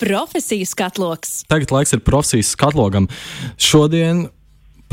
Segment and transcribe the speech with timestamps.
[0.00, 1.44] Profesiju skatloks.
[1.50, 3.06] Tagad laiks ir profesijas skatlogam.
[3.56, 4.26] Šodien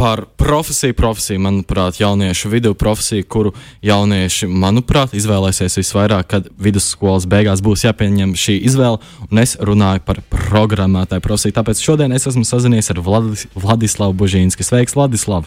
[0.02, 3.52] par profesiju, profesiju, manuprāt, jauniešu vidū profesiju, kuru
[3.86, 8.98] jaunieši, manuprāt, izvēlēsies visvairāk, kad vidusskolas beigās būs jāpieņem šī izvēle.
[9.30, 11.58] Un es runāju par programmētāju profesiju.
[11.60, 14.66] Tāpēc šodien es esmu sazinājies ar Vladis, Vladislavu Bužīnski.
[14.66, 15.46] Sveiks, Vladislav!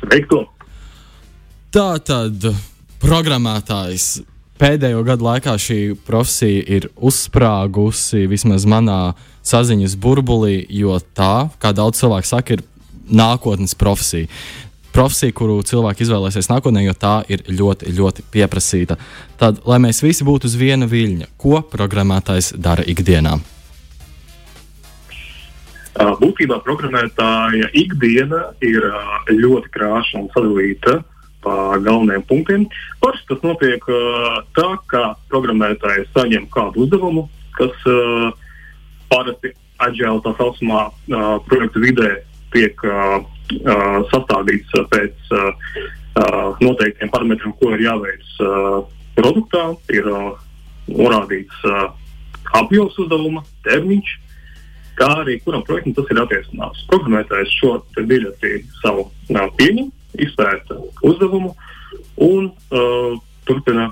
[0.00, 0.46] Sveiko!
[1.68, 2.48] Tā tad
[3.02, 4.22] programmētājs.
[4.58, 9.12] Pēdējo gadu laikā šī profesija ir uzsprāgusi vismaz manā
[9.46, 12.64] saziņas burbulī, jo tā, kā daudz cilvēku saka, ir
[13.06, 14.26] nākotnes profesija.
[14.90, 18.96] Profesija, kuru cilvēki izvēlēsies nākotnē, jo tā ir ļoti, ļoti pieprasīta.
[19.38, 23.36] Tad, lai mēs visi būtu uz viena viļņa, ko programmētājs dara ikdienā?
[26.18, 28.90] Būtībā programmētāja ikdiena ir
[29.38, 30.98] ļoti krāšņa un sadalīta
[31.44, 32.66] pa galvenajiem punktiem.
[33.02, 33.84] Parasti tas notiek
[34.56, 37.74] tā, ka programmētājs saņem kādu uzdevumu, kas
[39.08, 40.88] parasti agile tā saucamā
[41.46, 42.10] projekta vidē
[42.54, 42.74] tiek
[44.10, 45.32] sastādīts pēc
[46.64, 48.24] noteiktiem parametriem, ko ir jāveic
[49.18, 49.64] produktā.
[49.94, 50.08] Ir
[50.88, 51.62] norādīts
[52.58, 54.14] apjoms uzdevuma, termiņš,
[54.98, 56.86] kā arī kuram projektam tas ir attiecināms.
[56.90, 61.54] Programmētājs šo biļeti savu pieņem, izpēta uzdevumu
[62.24, 63.90] un uh, turpina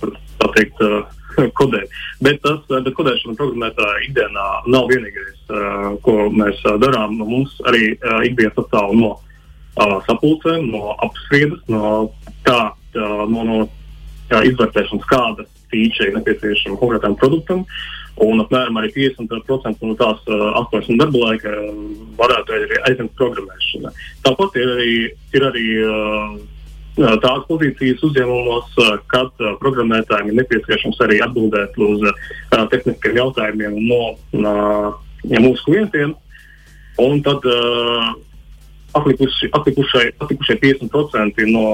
[0.00, 1.04] tā teikt, uh,
[1.58, 1.92] kodēt.
[2.24, 7.18] Bet, tas, bet kodēšana programmētāja ikdienā nav vienīgais, uh, ko mēs uh, darām.
[7.20, 12.10] Mums arī uh, ikdiena sastāv no uh, sapulcēm, no apspriedes, no
[12.46, 17.64] tā, uh, no, no uh, izvērtēšanas, kāda feature ir nepieciešama konkrētam produktam.
[18.22, 21.50] Un apmēram arī 50% no tās uh, 8 darba laika
[22.18, 23.90] varētu arī aiziet programmēšana.
[24.22, 24.92] Tāpat ir arī,
[25.34, 26.36] ir arī uh,
[27.24, 28.76] tās pozīcijas uzņēmumos,
[29.10, 34.94] kad uh, programmētājiem ir nepieciešams arī atbildēt uz uh, tehniskiem jautājumiem no uh,
[35.26, 36.14] ja mūsu klientiem.
[37.02, 38.12] Un tad uh,
[38.94, 41.66] atlikuši, atlikušai, atlikušai 50% no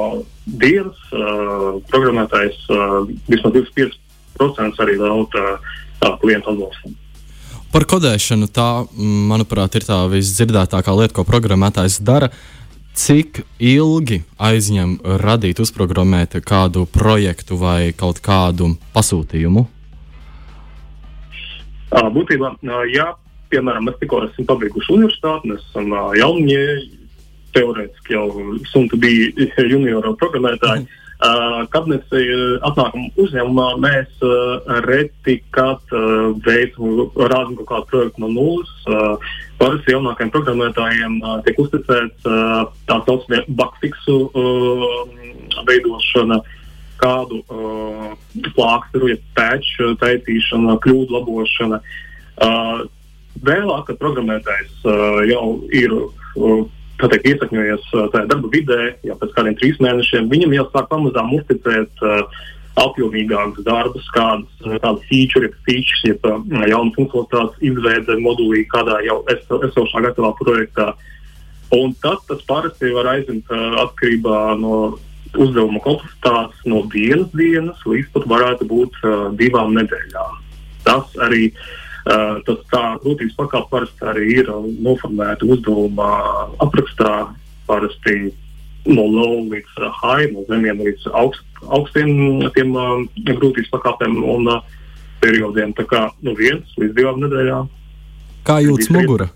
[0.47, 3.59] dienas uh, programmētājs uh, vismaz
[4.41, 5.77] 25% arī velta uh,
[6.23, 6.97] klientu atbalstam.
[7.71, 8.69] Par kodēšanu tā,
[9.31, 12.33] manuprāt, ir tā visdzirdētākā lieta, ko programmētājs dara.
[12.99, 19.63] Cik ilgi aizņem radīt, uzprogrammēt kādu projektu vai kaut kādu pasūtījumu?
[21.91, 22.51] Būtībā,
[22.91, 23.13] ja,
[23.55, 26.65] piemēram, mēs tikko esam pabeiguši universitāti, mēs esam jaunie,
[27.55, 28.27] teorētiski jau
[28.71, 30.85] sunta bija juniora programmētāji.
[30.85, 31.00] Mm.
[31.21, 31.67] Uh,
[32.65, 34.23] atnākam uzņēmumā, mēs
[34.87, 35.93] reti kad
[36.47, 38.71] veicam, rādām kaut kādu projektu no nulles.
[39.61, 43.43] Parasti jaunākajiem programmētājiem tiek uzticēts tā saucamie
[44.33, 44.97] uh,
[45.69, 46.41] veidošana,
[47.01, 48.17] kādu uh,
[48.57, 51.81] plāksteru, ja pēču taisīšana, kļūdu labošana.
[52.41, 52.85] Uh,
[53.45, 56.65] vēlāk, kad programmētājs uh, jau ir uh,
[57.09, 62.05] teikt, iesakņojies tajā darba vidē, jau pēc kādiem trīs mēnešiem, viņam jau sāk pamazām uzticēt
[62.05, 62.41] uh,
[62.81, 66.27] apjomīgākus darbus, kādas tādas feature, features, jeb
[66.71, 70.93] jaunu funkcionalitātes izveide modulī kādā jau esošā gatavā projektā.
[71.75, 74.97] Un tad tas parasti var aiziet uh, atkarībā no
[75.39, 80.41] uzdevuma kompleksitātes no vienas dienas līdz pat varētu būt uh, divām nedēļām.
[80.89, 86.09] Tas arī uh, Uh, tas tā būtības pakāpe parasti arī ir noformēta uzdevuma
[86.65, 87.31] aprakstā.
[87.69, 88.31] Parasti
[88.89, 94.49] no low līdz uh, high, no zemiem līdz augst, augstiem tiem uh, grūtības pakāpēm un
[94.55, 94.79] uh,
[95.21, 95.75] periodiem.
[95.77, 97.69] Tā kā no vienas līdz divām nedēļām.
[98.49, 99.29] Kā jūtas mugura?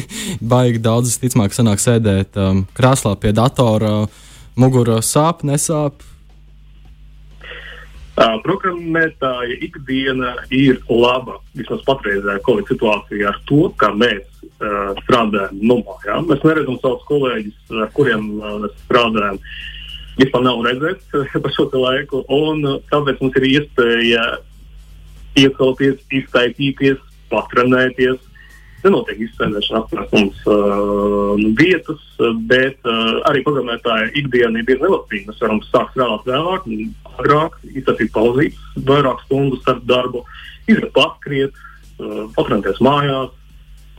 [0.52, 4.04] Baigi daudz, ticamāk, sanāk sēdēt um, krēslā pie datora.
[4.54, 6.04] Mugura sāp, nesāp.
[8.14, 15.78] Programmētāja ikdiena ir laba, vismaz patreizējā Covid situācijā, ar to, ka mēs uh, strādājam no
[15.80, 16.28] mājām.
[16.28, 19.40] Mēs neredzam savus kolēģus, ar kuriem uh, mēs strādājam.
[20.20, 21.08] Vispār nav redzēts
[21.44, 22.60] par šo laiku, un
[22.92, 24.26] tāpēc mums ir iespēja
[25.40, 27.00] iecelties, iztaigīties,
[27.32, 28.20] patrenēties.
[28.82, 32.00] Nenotiek izsēdēšana apmēram mums uh, vietas,
[32.50, 35.28] bet uh, arī programmētāja ikdiena ir elastīga.
[35.30, 36.66] Mēs varam sākt strādāt vēlāk,
[37.12, 38.58] agrāk, izsakīt pauzītes,
[38.88, 40.24] vairāk stundu starp darbu,
[40.66, 41.62] izdarīt paskriet,
[42.02, 43.30] uh, patrenties mājās.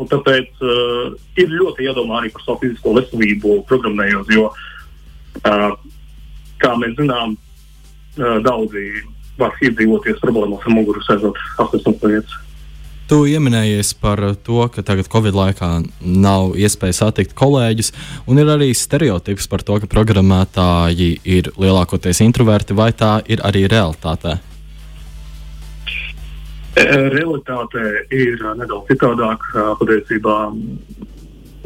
[0.01, 5.67] Un tāpēc uh, ir ļoti jādomā arī par savu fizisko veselību, programmējot, jo, uh,
[6.59, 8.89] kā mēs zinām, uh, daudzi
[9.39, 12.42] var iedzīvoties problēmās ar muguru sēžot 80 vietas.
[13.03, 15.67] Tu pieminējies par to, ka tagad Covid laikā
[16.01, 17.91] nav iespēja satikt kolēģus,
[18.31, 23.65] un ir arī stereotips par to, ka programmētāji ir lielākoties introverti, vai tā ir arī
[23.67, 24.37] realitāte?
[26.79, 27.83] Realitāte
[28.15, 29.45] ir nedaudz citādāk.
[29.83, 30.39] Patiesībā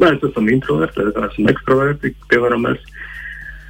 [0.02, 2.84] mēs esam introverti, esam ekstraverti, piemēram, mēs.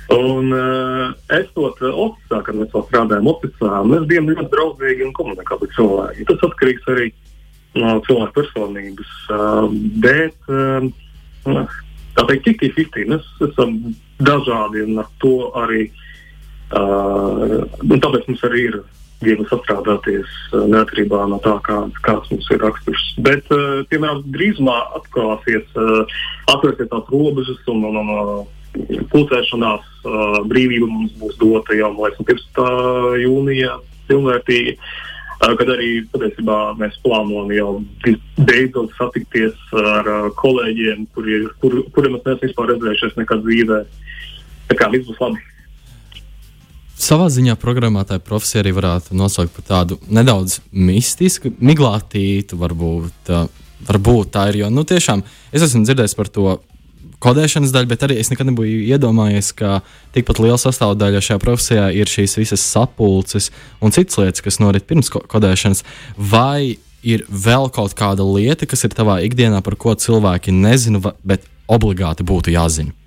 [0.08, 5.68] Un uh, esot oficiālā, kad mēs vēl strādājam oficiālā, mēs bijām ļoti draudzīgi un komunikāli
[5.76, 6.24] cilvēki.
[6.30, 7.27] Tas atkarīgs arī no
[8.06, 9.14] cilvēka personības.
[9.32, 9.68] Uh,
[10.02, 10.84] bet uh,
[12.16, 13.78] tā teikt, tik ir mēs esam
[14.18, 15.88] dažādi un ar to arī.
[16.68, 18.80] Uh, tāpēc mums arī ir
[19.24, 23.06] viegli sastrādāties uh, neatkarībā no tā, kā, kāds mums ir raksturs.
[23.24, 26.20] Bet, uh, piemēram, drīzumā atklāsies, uh,
[26.52, 29.86] atvērsies tās robežas un, un, un pulcēšanās
[30.46, 32.60] brīvība mums būs dota jau no 15.
[33.24, 33.78] jūnija
[34.10, 34.76] pilnvērtīgi.
[35.38, 37.68] Kad arī patiesībā mēs plānojam jau
[38.42, 40.08] beidzot satikties ar
[40.40, 43.78] kolēģiem, kuriem kur, kuri mēs neesam vispār redzējušies nekad dzīvē.
[44.68, 45.46] Tā kā viss būs labi
[46.98, 53.30] savā ziņā programmētāja profesija arī varētu nosaukt par tādu nedaudz mistisku, miglātītu, varbūt,
[53.88, 54.64] varbūt tā ir.
[54.64, 55.22] Jo nu, tiešām
[55.54, 56.56] es esmu dzirdējis par to
[57.24, 59.80] kodēšanas daļu, bet arī es nekad nebiju iedomājies, ka
[60.14, 63.50] tikpat liela sastāvdaļa šajā profesijā ir šīs visas sapulces
[63.82, 65.84] un citas lietas, kas norit pirms kodēšanas.
[66.18, 71.46] Vai ir vēl kaut kāda lieta, kas ir tavā ikdienā, par ko cilvēki nezina, bet
[71.70, 72.97] obligāti būtu jāzina?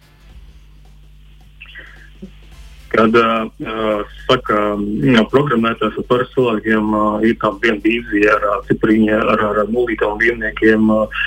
[2.91, 4.59] Kad uh, saka,
[5.05, 9.71] jā, programmētājs ar parasti cilvēkiem uh, ir tāda viena vīzija ar uh, cipriņa, ar, ar
[9.71, 11.25] nulītām vienniekiem, uh,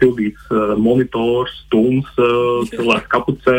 [0.00, 3.58] pildīts uh, monitors, stums, uh, cilvēks kapucē,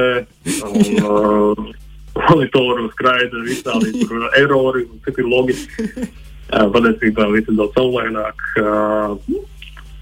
[0.69, 1.69] un uh,
[2.29, 3.93] monitoru skraida visādi
[4.43, 5.57] erori un citi logi.
[6.49, 8.39] Uh, patiesībā viss ir daudz saulēnāk.
[8.57, 9.41] Uh,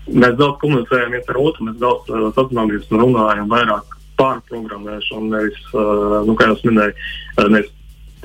[0.07, 5.60] mēs daudz komunicējam viens ar otru, mēs daudz uh, sazināmies un runājam vairāk pārprogrammēšanu, nevis,
[5.74, 6.96] uh, nu, kā jau minēju,
[7.38, 7.69] uh, nevis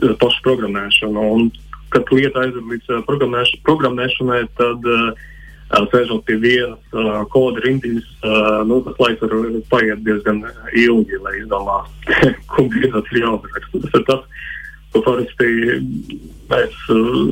[0.03, 1.27] uh, pašu programmēšanu.
[1.37, 1.53] Un,
[1.93, 5.29] kad lieta aiziet līdz programmēš programmēšanai, tad uh,
[5.93, 10.43] sēžot pie vienas uh, koda rindiņas, uh, nu, tas laiks var paiet diezgan
[10.73, 12.17] ilgi, lai izdomātu,
[12.53, 13.83] ko beidzot ir jāuzraksta.
[13.85, 14.49] Tas ir tas,
[14.93, 15.51] ko parasti
[16.53, 17.23] mēs uh,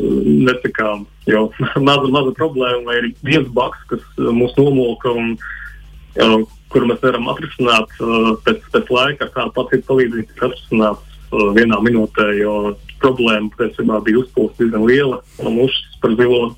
[0.49, 1.05] nesakām.
[1.29, 1.49] Jo
[1.89, 7.29] maza, maza problēma vai ir viens baks, kas mūs nomulka un uh, kuru mēs varam
[7.33, 12.55] atrisināt uh, pēc, pēc laika, pacientu palīdzību, ir atrisināts uh, vienā minūtē, jo
[13.03, 16.55] problēma patiesībā bija uzpūsta diezgan liela un uzšas par ziloņu.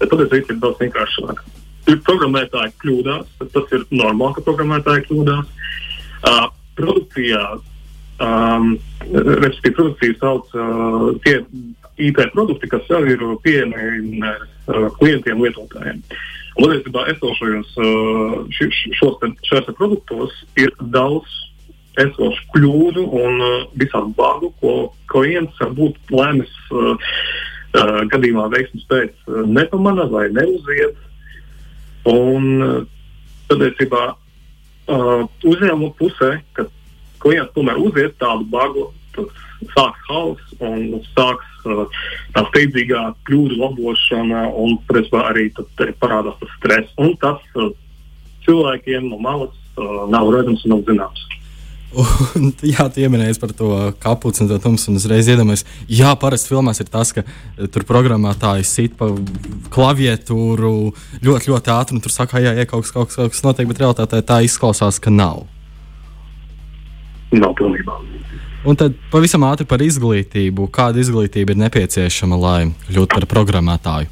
[0.00, 1.44] Bet patiesībā ir daudz vienkāršāk.
[1.92, 5.70] Ir programmētāji kļūdās, tas ir normāli, ka programmētāji kļūdās.
[6.24, 7.42] Uh, produkcijā,
[8.24, 8.70] um,
[9.12, 11.42] respektīvi, produkcija sauc uh, tie
[12.02, 16.00] IT produkti, kas jau ir pieejami uh, klientiem, lietotājiem.
[16.00, 16.24] Uh,
[16.58, 17.72] patiesībā esošajos
[18.54, 21.30] šajos produktos ir daudz
[22.00, 23.42] esošu kļūdu un
[23.78, 24.74] visādi bāgu, ko
[25.10, 26.52] klients varbūt lēmis
[28.12, 30.98] gadījumā veiksmes pēc nepamana vai neuziet.
[32.10, 32.86] Un
[33.48, 34.04] patiesībā
[34.88, 36.70] uzņēmuma pusē, kad
[37.22, 38.90] klients tomēr uziet tādu bāgu,
[39.74, 41.84] sāks hauss un sāks uh,
[42.34, 46.96] tā steidzīgā kļūdu labošana, un principā, arī tad parādās tas stress.
[47.00, 47.70] Un tas uh,
[48.46, 51.24] cilvēkiem no malas uh, nav redzams un nav zināms.
[51.94, 53.68] Un, jā, tu pieminēji par to
[54.02, 54.90] kapuci un to tumsu.
[54.90, 57.22] Un es reiz iedomājos, jā, parasti filmās ir tas, ka
[57.70, 59.12] tur programmētāji sit pa
[59.74, 60.74] klaviatūru
[61.22, 63.70] ļoti, ļoti ātri, un tur saka, jā, jā, kaut kas, kaut kas, kaut kas notiek,
[63.70, 65.44] bet realitātē tā izklausās, ka nav.
[67.34, 67.98] Nav pilnībā.
[68.64, 70.70] Un tad pavisam ātri par izglītību.
[70.72, 74.08] Kāda izglītība ir nepieciešama, lai kļūtu par programmētāju?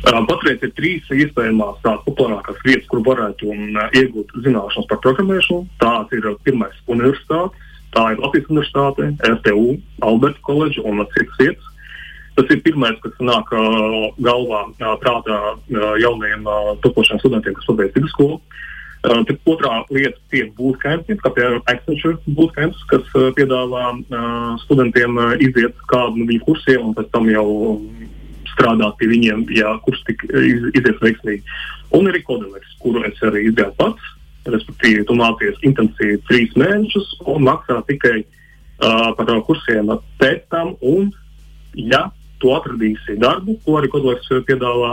[0.00, 5.68] Patreiz ir trīs iespējamās tādas populārākās vietas, kur varētu um, iegūt zināšanas par programmēšanu.
[5.82, 9.76] Tās ir pirmais universitātes, tā ir Latvijas Universitāte, RTU,
[10.08, 11.68] Alberta koledža un citas vietas.
[12.38, 17.70] Tas ir pirmais, kas nāk uh, galvā, uh, prātā uh, jaunajiem uh, topošiem studentiem, kas
[17.70, 18.40] pabeidz vidusskolu.
[18.40, 18.60] Uh,
[19.00, 25.14] Uh, tad otrā lieta ir bootcamps, kā piemēram Accenture bootcamps, kas uh, piedāvā uh, studentiem
[25.16, 27.46] uh, iziet kādu no viņu kursiem un pēc tam jau
[28.50, 31.56] strādāt pie viņiem, ja kurs tik iz, izies veiksmīgi.
[31.96, 34.10] Un arī Codeleks, kuru es arī izgāju pats.
[34.52, 39.88] Respektīvi, tu mācies intensīvi trīs mēnešus un maksā tikai uh, par kursiem
[40.20, 40.74] pēc tam.
[40.84, 41.08] Un,
[41.72, 42.02] ja
[42.44, 44.92] tu atradīsi darbu, ko arī Codeleks piedāvā,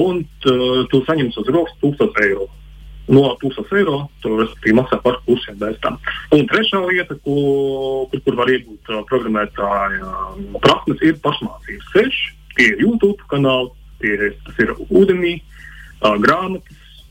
[0.00, 2.48] un tu saņemsi uz rokas 1000 eiro
[3.10, 5.98] no 1000 eiro, respektīvi maksā par kursiem bez tam.
[6.34, 12.20] Un trešā lieta, ko, kur, kur var iegūt uh, programmētāja uh, prasmes, ir pašmācības ceļš.
[12.56, 17.04] Tie ir YouTube kanāli, tie, tas ir ūdenī, uh, grāmatas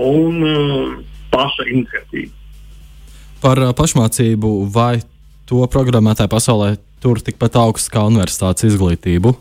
[0.00, 0.94] un uh,
[1.32, 2.32] paša iniciatīva.
[3.42, 5.00] Par uh, pašmācību vai
[5.48, 9.34] to programmētāju pasaulē tur tikpat augsts kā universitātes izglītību?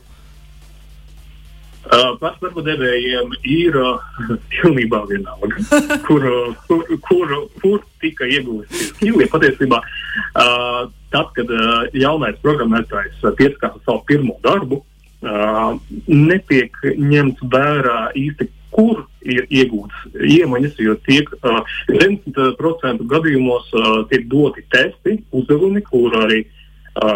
[1.91, 3.97] Uh, darba devējiem ir uh,
[4.53, 5.57] pilnībā vienalga,
[6.05, 6.23] kur,
[6.69, 9.27] kur, kur, kur tika iegūts skilli.
[9.33, 15.75] Patiesībā, uh, tad, kad uh, jaunais programmētājs piesakās savu pirmo darbu, uh,
[16.07, 21.59] netiek ņemts vērā īsti, kur ir iegūtas iemaņas, jo tiek uh,
[21.91, 26.60] 90% gadījumos uh, tiek doti testi, uzdevumi, kur arī uh,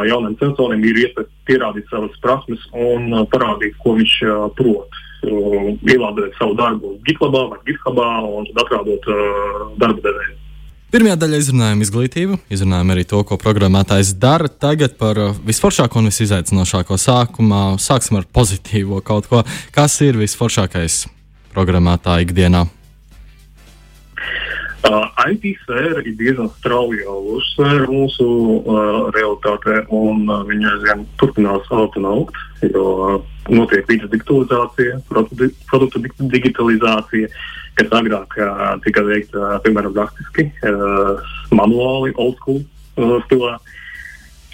[0.10, 1.02] jaunam censonim ir
[1.48, 4.16] pierādīt savas prasmes un parādīt, ko viņš
[4.56, 5.02] prot.
[5.26, 9.08] Ielādēt savu darbu GitLabā vai GitHubā un tad atrādot
[9.82, 10.36] darba devēju.
[10.94, 14.48] Pirmajā daļā izrunājām izglītību, izrunājām arī to, ko programmētājs dara.
[14.48, 17.64] Tagad par visforšāko un visizaicinošāko sākumā.
[17.82, 19.42] Sāksim ar pozitīvo kaut ko.
[19.76, 21.02] Kas ir visforšākais
[21.58, 22.68] programmētāja ikdienā?
[24.86, 28.26] Uh, IT sfēra ir diezgan strauji jau uzsvēra mūsu
[28.60, 33.16] uh, realitātē, un uh, viņa aizvien turpinās augt un augt, jo uh,
[33.50, 36.04] notiek vidas digitalizācija, produktu, produktu
[36.36, 37.32] digitalizācija,
[37.80, 43.56] kas agrāk uh, tika veikta, uh, piemēram, rakstiski, uh, manuāli, old school uh, stilā.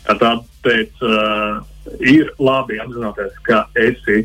[0.07, 1.59] Tāpēc uh,
[1.99, 4.23] ir labi apzināties, ka esi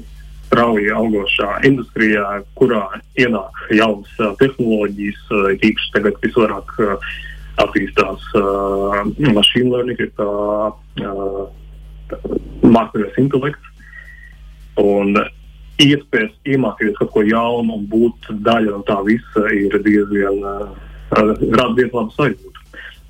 [0.56, 2.24] strauji augošā industrijā,
[2.56, 2.86] kurā
[3.20, 7.10] ienāk jaunas uh, tehnoloģijas, uh, īpaši tagad visvairāk uh,
[7.60, 9.02] attīstās uh,
[9.36, 10.28] mašīnu learning, tā
[11.04, 11.42] uh,
[12.64, 13.72] mākslinieks intelekts.
[14.80, 15.12] Un
[15.82, 20.72] iespējas iemācīties kaut ko jaunu un būt daļa no tā visa ir diezgan, uh,
[21.12, 22.55] rada diezgan labu sajūtu.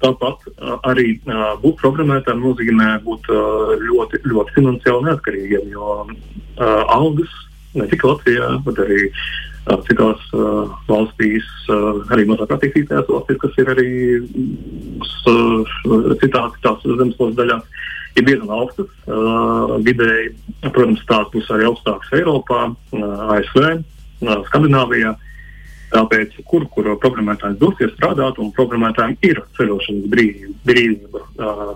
[0.02, 6.82] Tāpat uh, arī uh, būt programmētājiem nozīmē būt uh, ļoti, ļoti finansiāli neatkarīgiem, jo uh,
[6.92, 7.32] algas
[7.76, 13.58] ne tikai Latvijā, bet arī uh, citās uh, valstīs, uh, arī mazāk attīstītās valstīs, kas
[13.62, 15.76] ir arī uh,
[16.22, 17.84] citās, citās zemeslodes daļās,
[18.16, 18.92] ir diezgan augstas.
[19.06, 20.32] Uh, vidēji,
[20.66, 23.62] protams, tās būs arī augstākas Eiropā, uh, ASV,
[24.26, 25.16] uh, Skandināvijā.
[25.92, 31.72] Tāpēc, kur, kur programmētājs dosies strādāt, un programmētājiem ir ceļošanas brīvība, brīvība uh,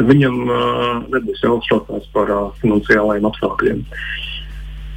[0.00, 3.84] viņam uh, nebūs jāuztraucās par uh, finansiālajiem apstākļiem.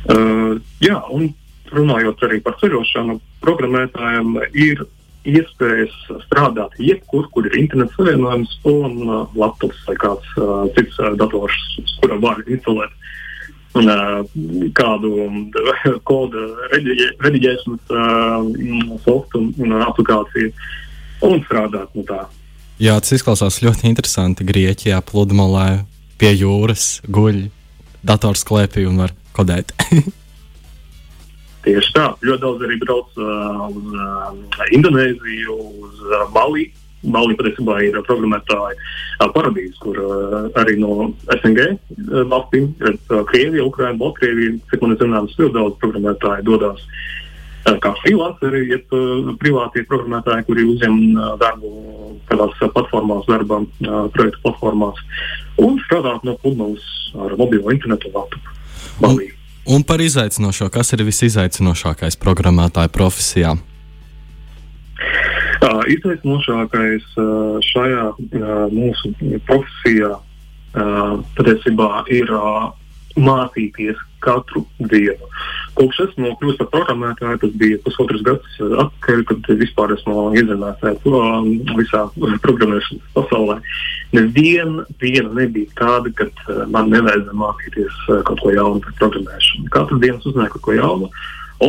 [0.04, 1.32] Uh, jā, un
[1.74, 4.86] runājot arī par ceļošanu, programmētājiem ir
[5.28, 5.94] iespējas
[6.26, 11.60] strādāt jebkur, kur ir internets savienojums un uh, laptops vai kāds uh, cits uh, dators,
[12.02, 12.92] kura var instalēt
[13.74, 15.12] kādu
[16.10, 20.52] kodu rediģēšanas uh, softu un aplikāciju
[21.24, 22.22] un strādāt no tā.
[22.82, 24.46] Jā, tas izklausās ļoti interesanti.
[24.46, 25.86] Grieķijā pludmalē
[26.22, 27.48] pie jūras guļ
[28.06, 29.74] datorsklēpī un var kodēt.
[31.64, 32.10] Tieši tā.
[32.28, 39.28] Ļoti daudz arī brauc uh, uz uh, Indonēziju, uz uh, Baliju Balija patiesībā ir programmētāja
[39.34, 40.00] paradīze, kur
[40.60, 41.74] arī no SNG
[42.32, 42.72] valstīm,
[43.32, 46.88] Krievija, Ukraina, Baltkrievija, cik man ir zināms, ļoti daudz programmētāju dodas
[47.64, 48.96] kā freelanceri, jeb
[49.40, 50.98] privātie programmētāji, kuri uzņem
[51.40, 51.70] darbu
[52.28, 53.62] kādās platformās, darba
[54.16, 55.00] projektu platformās
[55.64, 56.84] un strādā no pludmales
[57.16, 58.58] ar mobilo internetu laptopu.
[59.04, 59.20] Un,
[59.76, 63.56] un par izaicinošo, kas ir visizaicinošākais programmētāja profesijā?
[65.64, 67.06] Izaicinošākais
[67.70, 68.06] šajā
[68.74, 69.14] mūsu
[69.48, 70.16] profesijā
[70.74, 72.32] patiesībā ir
[73.14, 75.28] mācīties katru dienu.
[75.78, 81.06] Kopš esmu kļuvis par programmētāju, tas bija pusotrs gads atpakaļ, kad vispār esmu iezinājies
[81.78, 82.02] visā
[82.46, 83.60] programmēšanas pasaulē.
[84.18, 86.44] Neviena diena nebija tāda, kad
[86.74, 89.72] man nevajadzēja mācīties kaut ko jaunu par programmēšanu.
[89.78, 91.10] Katru dienu uzzināju kaut ko jaunu,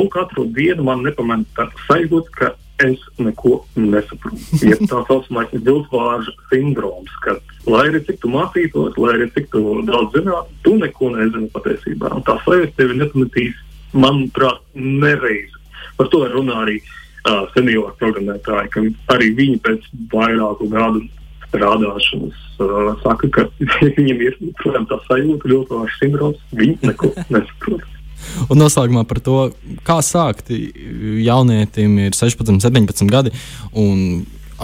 [0.01, 2.55] un katru dienu man nepamēģināja tāds sajūta, ka
[2.87, 4.41] es neko nesaprotu.
[4.71, 7.37] Ja tā saucamais divsvārdu sindroms, ka
[7.71, 12.13] lai arī cik tu mācītos, lai arī cik tu daudz zinātu, tu neko nezini patiesībā.
[12.19, 13.59] Un tā sajūta tevi nepametīs,
[13.95, 15.61] manuprāt, nereizi.
[15.99, 21.05] Par to runā arī uh, senioru programmētāji, ka arī viņi pēc vairāku gadu
[21.49, 23.49] strādāšanas uh, saka, ka
[23.97, 27.91] viņiem ir, protams, tā sajūta vārds sindroms, viņi neko nesaprot.
[28.51, 29.39] Un noslēgumā par to,
[29.87, 30.51] kā sākt.
[30.51, 33.35] Jaunietim ir 16, 17 gadi.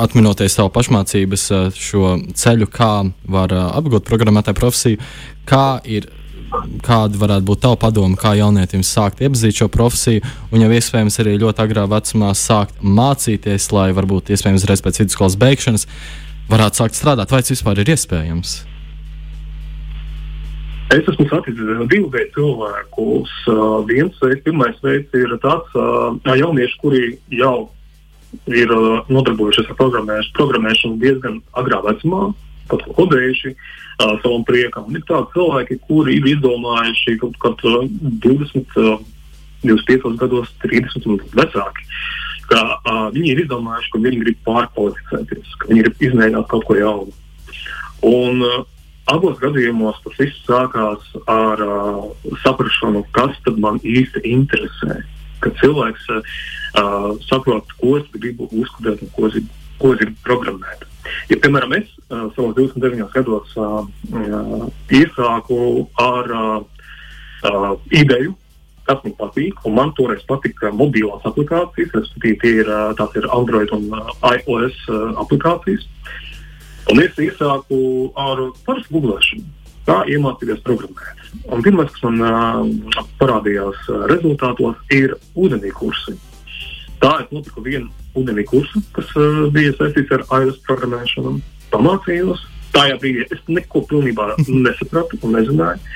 [0.01, 2.93] Atminoties savu pašmācības eh, šo ceļu, kā
[3.27, 5.01] var eh, apgūt programmētāju profesiju,
[5.51, 6.07] kā ir
[6.85, 11.37] kāda varētu būt tava padoma, kā jaunietim sākt iepazīt šo profesiju, un jau iespējams arī
[11.43, 15.87] ļoti agrā vecumā sākt mācīties, lai varbūt iespējams reiz pēc vidusskolas beigšanas
[16.51, 18.59] varētu sākt strādāt, vai tas vispār ir iespējams?
[20.91, 23.35] Es esmu saticis divu veidu cilvēkus.
[23.47, 27.71] Uh, viens veids, pirmais veids ir tāds uh, jaunieši, kuri jau
[28.51, 32.33] ir uh, nodarbojušies ar programmēšanu, programmēšanu diezgan agrā vecumā.
[32.71, 34.89] ko kodējuši uh, savam priekam.
[34.91, 37.89] Un ir tādi cilvēki, kuri ir izdomājuši kaut kādā uh,
[38.27, 38.99] 20, uh,
[39.67, 41.87] 25 gados, 30 un vecāki.
[42.51, 46.79] Ka, uh, viņi ir izdomājuši, ka viņi grib pārkvalificēties, ka viņi grib izmēģināt kaut ko
[46.79, 47.19] jaunu.
[48.11, 48.63] Un, uh,
[49.09, 52.05] abos gadījumos tas viss sākās ar uh,
[52.45, 55.01] saprāšanu, kas man īsti interesē.
[55.41, 59.41] Kad cilvēks uh, saprot, ko es gribu uzskatīt un ko es,
[59.81, 60.85] ko es gribu programmēt.
[61.31, 63.81] Ja, piemēram, es uh, savos 29 gados uh,
[64.13, 66.61] uh, iesāku ar uh,
[67.49, 68.35] uh, ideju,
[68.89, 74.13] kas man patīk, man toreiz patika mobilās aplikācijas, respektīvi, ir, uh, ir Android un uh,
[74.35, 75.87] iOS uh, aplikācijas.
[76.91, 77.77] Un es iesāku
[78.19, 79.45] ar parastu googlēšanu,
[79.87, 81.27] kā iemācīties programmēt.
[81.55, 86.17] Un pirmais, kas man uh, parādījās uh, rezultātos, ir ūdenī kursi.
[87.01, 87.87] Tā es nopirku vienu
[88.19, 91.37] ūdenī kursu, kas uh, bija saistīts ar iOS programmēšanu.
[91.71, 92.43] Pamācījos.
[92.75, 94.33] Tajā brīdī es neko pilnībā
[94.67, 95.95] nesapratu un nezināju.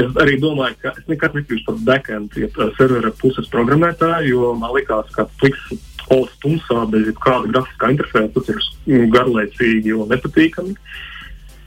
[0.00, 4.72] Es arī domāju, ka es nekad nekļūšu par backend, ja servera puses programmētāju, jo man
[4.76, 5.72] likās, ka pliks
[6.10, 10.76] olas tumsā bez kāda grafiskā interfēta, tas ir garlaicīgi un nepatīkami.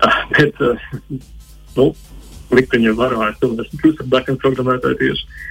[0.05, 1.19] Uh, bet, uh,
[1.77, 1.89] nu,
[2.55, 5.43] likteņa varā es tomēr esmu kļūst par backend programmētāju tieši.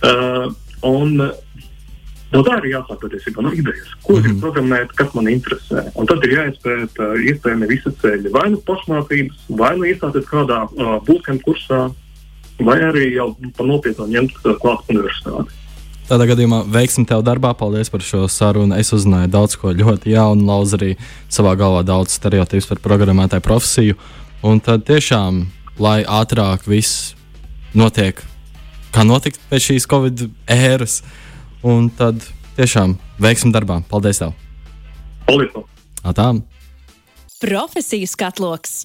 [0.00, 0.50] Uh,
[0.88, 1.30] un,
[2.30, 4.34] No tā ir jāsāk patiesībā no idejas, ko mm -hmm.
[4.36, 5.82] ir programmēt, kas man interesē.
[5.98, 8.30] Un tad ir jāizpēta uh, iespējami visi ceļi.
[8.30, 11.80] Vai nu pašmācības, vai nu iestāties kādā uh, bootcamp kursā,
[12.60, 15.59] vai arī jau pa nopietnu ņemt uh, klāt universitāti.
[16.10, 17.52] Tādā gadījumā veiksim tev darbā.
[17.54, 18.74] Paldies par šo sarunu.
[18.74, 20.88] Es uzzināju daudz ko ļoti jaunu, lauzu arī
[21.30, 23.98] savā galvā daudz stereotipus par programmētāju profesiju.
[24.42, 25.44] Un tad tiešām,
[25.78, 27.12] lai ātrāk viss
[27.78, 28.18] notiek,
[28.90, 31.04] kā notikt pēc šīs Covid ēras.
[31.62, 32.26] Un tad
[32.58, 33.78] tiešām veiksim darbā.
[33.86, 34.18] Paldies!
[34.24, 34.34] Tev.
[35.30, 35.62] Paldies!
[36.02, 36.42] Atām!
[37.38, 38.80] Profesijas katloks!